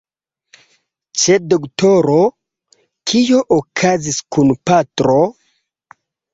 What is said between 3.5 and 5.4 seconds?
okazis kun patro?